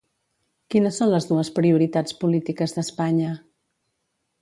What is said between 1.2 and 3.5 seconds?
dues prioritats polítiques d'Espanya?